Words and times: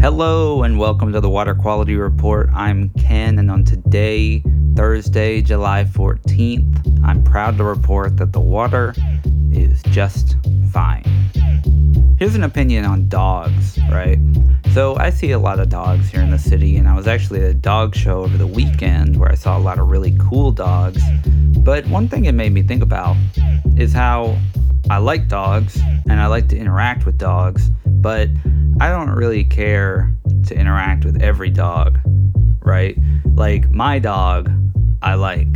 Hello 0.00 0.62
and 0.62 0.78
welcome 0.78 1.12
to 1.12 1.20
the 1.20 1.28
Water 1.28 1.54
Quality 1.54 1.94
Report. 1.94 2.48
I'm 2.54 2.88
Ken, 2.98 3.38
and 3.38 3.50
on 3.50 3.64
today, 3.64 4.42
Thursday, 4.74 5.42
July 5.42 5.84
14th, 5.84 7.04
I'm 7.04 7.22
proud 7.22 7.58
to 7.58 7.64
report 7.64 8.16
that 8.16 8.32
the 8.32 8.40
water 8.40 8.94
is 9.52 9.82
just 9.82 10.36
fine. 10.72 11.04
Here's 12.18 12.34
an 12.34 12.44
opinion 12.44 12.86
on 12.86 13.10
dogs, 13.10 13.78
right? 13.90 14.18
So, 14.72 14.96
I 14.96 15.10
see 15.10 15.32
a 15.32 15.38
lot 15.38 15.60
of 15.60 15.68
dogs 15.68 16.08
here 16.08 16.22
in 16.22 16.30
the 16.30 16.38
city, 16.38 16.78
and 16.78 16.88
I 16.88 16.96
was 16.96 17.06
actually 17.06 17.42
at 17.42 17.50
a 17.50 17.54
dog 17.54 17.94
show 17.94 18.22
over 18.22 18.38
the 18.38 18.46
weekend 18.46 19.20
where 19.20 19.30
I 19.30 19.34
saw 19.34 19.58
a 19.58 19.60
lot 19.60 19.78
of 19.78 19.90
really 19.90 20.16
cool 20.18 20.50
dogs. 20.50 21.02
But 21.58 21.86
one 21.88 22.08
thing 22.08 22.24
it 22.24 22.32
made 22.32 22.52
me 22.52 22.62
think 22.62 22.82
about 22.82 23.18
is 23.76 23.92
how 23.92 24.38
I 24.88 24.96
like 24.96 25.28
dogs 25.28 25.78
and 26.08 26.14
I 26.14 26.26
like 26.26 26.48
to 26.48 26.56
interact 26.56 27.04
with 27.04 27.18
dogs, 27.18 27.68
but 27.84 28.30
I 28.78 28.90
don't 28.90 29.10
really 29.10 29.44
care 29.44 30.14
to 30.46 30.54
interact 30.54 31.04
with 31.04 31.22
every 31.22 31.50
dog, 31.50 31.98
right? 32.60 32.96
Like 33.34 33.70
my 33.70 33.98
dog, 33.98 34.50
I 35.02 35.14
like. 35.14 35.48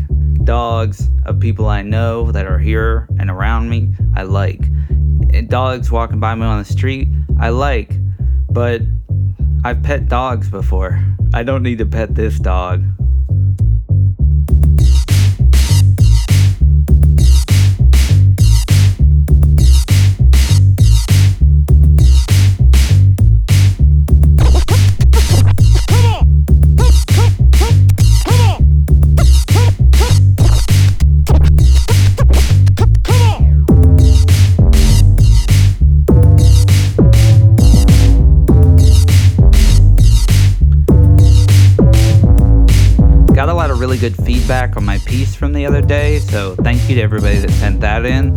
Dogs 0.44 1.08
of 1.24 1.40
people 1.40 1.68
I 1.68 1.82
know 1.82 2.32
that 2.32 2.46
are 2.46 2.58
here 2.58 3.08
and 3.18 3.30
around 3.30 3.70
me, 3.70 3.94
I 4.14 4.22
like. 4.24 4.60
Dogs 5.48 5.90
walking 5.90 6.20
by 6.20 6.34
me 6.34 6.42
on 6.44 6.58
the 6.58 6.64
street, 6.64 7.08
I 7.40 7.50
like. 7.50 7.92
But 8.50 8.82
I've 9.64 9.82
pet 9.82 10.08
dogs 10.08 10.48
before. 10.50 11.02
I 11.32 11.42
don't 11.42 11.62
need 11.62 11.78
to 11.78 11.86
pet 11.86 12.14
this 12.14 12.38
dog. 12.38 12.84
Really 43.84 43.98
good 43.98 44.16
feedback 44.24 44.78
on 44.78 44.84
my 44.84 44.96
piece 45.00 45.34
from 45.34 45.52
the 45.52 45.66
other 45.66 45.82
day, 45.82 46.18
so 46.18 46.54
thank 46.62 46.88
you 46.88 46.94
to 46.94 47.02
everybody 47.02 47.36
that 47.36 47.50
sent 47.50 47.82
that 47.82 48.06
in. 48.06 48.30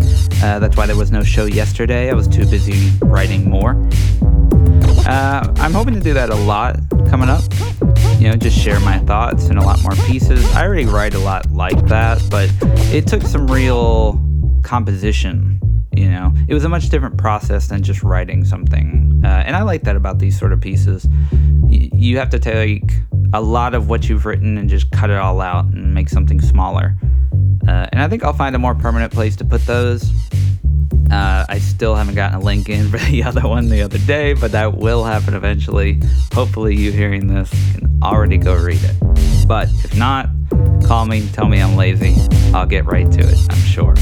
Uh, 0.44 0.60
that's 0.60 0.76
why 0.76 0.86
there 0.86 0.98
was 0.98 1.10
no 1.10 1.24
show 1.24 1.46
yesterday. 1.46 2.10
I 2.10 2.14
was 2.14 2.28
too 2.28 2.46
busy 2.48 2.92
writing 3.02 3.50
more. 3.50 3.72
Uh, 5.08 5.54
I'm 5.56 5.72
hoping 5.72 5.94
to 5.94 6.02
do 6.02 6.14
that 6.16 6.32
a 6.32 6.36
lot 6.36 6.78
coming 7.10 7.30
up. 7.30 7.44
You 8.20 8.28
know, 8.28 8.36
just 8.36 8.60
share 8.60 8.82
my 8.82 8.98
thoughts 9.00 9.46
and 9.46 9.58
a 9.58 9.62
lot 9.62 9.82
more 9.84 9.96
pieces. 10.06 10.46
I 10.54 10.66
already 10.66 10.86
write 10.86 11.14
a 11.14 11.20
lot 11.20 11.50
like 11.50 11.86
that, 11.86 12.22
but 12.30 12.52
it 12.94 13.08
took 13.08 13.22
some 13.22 13.48
real 13.48 14.22
composition. 14.64 15.62
You 15.94 16.10
know, 16.10 16.34
it 16.50 16.56
was 16.56 16.66
a 16.66 16.70
much 16.70 16.90
different 16.90 17.18
process 17.18 17.68
than 17.68 17.84
just 17.84 18.04
writing 18.04 18.44
something. 18.44 19.22
Uh, 19.24 19.44
and 19.46 19.56
I 19.56 19.62
like 19.62 19.84
that 19.84 19.96
about 19.96 20.20
these 20.20 20.38
sort 20.38 20.52
of 20.52 20.60
pieces. 20.60 21.08
Y- 21.62 21.90
you 21.94 22.18
have 22.18 22.32
to 22.32 22.40
take 22.40 22.92
a 23.34 23.42
lot 23.42 23.74
of 23.74 23.90
what 23.90 24.10
you've 24.10 24.26
written 24.26 24.58
and 24.58 24.70
just 24.70 24.90
cut 24.92 25.10
it 25.10 25.18
all 25.18 25.42
out 25.42 25.66
and 25.66 25.94
make 25.94 26.10
something 26.10 26.40
smaller. 26.42 26.96
Uh, 27.68 27.88
and 27.92 28.02
I 28.02 28.08
think 28.08 28.24
I'll 28.24 28.34
find 28.34 28.56
a 28.56 28.60
more 28.60 28.76
permanent 28.76 29.12
place 29.12 29.36
to 29.38 29.46
put 29.46 29.62
those. 29.66 30.10
Uh, 31.12 31.46
I 31.48 31.60
still 31.60 31.96
haven't 31.96 32.16
gotten 32.16 32.40
a 32.40 32.44
link 32.44 32.70
in 32.70 32.88
for 32.92 32.98
the 32.98 33.24
other 33.24 33.48
one 33.48 33.70
the 33.70 33.82
other 33.82 33.98
day, 34.00 34.34
but 34.34 34.52
that 34.52 34.78
will 34.78 35.04
happen 35.04 35.34
eventually. 35.34 36.02
Hopefully, 36.34 36.76
you 36.76 36.92
hearing 36.92 37.28
this 37.28 37.50
can 37.74 38.00
already 38.04 38.38
go 38.38 38.56
read 38.56 38.82
it. 38.84 39.48
But 39.48 39.70
if 39.84 39.96
not, 39.96 40.30
call 40.86 41.06
me, 41.06 41.28
tell 41.34 41.48
me 41.48 41.62
I'm 41.62 41.76
lazy. 41.76 42.16
I'll 42.54 42.66
get 42.66 42.86
right 42.86 43.10
to 43.12 43.20
it, 43.20 43.38
I'm 43.50 43.58
sure. 43.60 43.96